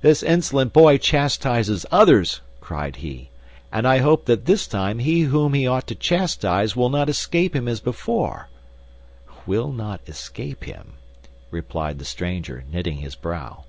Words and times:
"This 0.00 0.24
insolent 0.24 0.72
boy 0.72 0.98
chastises 0.98 1.86
others," 1.92 2.40
cried 2.60 2.96
he; 2.96 3.30
"and 3.70 3.86
I 3.86 3.98
hope 3.98 4.24
that 4.24 4.44
this 4.44 4.66
time 4.66 4.98
he 4.98 5.20
whom 5.20 5.54
he 5.54 5.68
ought 5.68 5.86
to 5.86 5.94
chastise 5.94 6.74
will 6.74 6.88
not 6.88 7.08
escape 7.08 7.54
him 7.54 7.68
as 7.68 7.78
before." 7.78 8.48
"Will 9.46 9.70
not 9.70 10.00
escape 10.08 10.64
him?" 10.64 10.94
replied 11.52 12.00
the 12.00 12.04
stranger, 12.04 12.64
knitting 12.72 12.96
his 12.96 13.14
brow. 13.14 13.62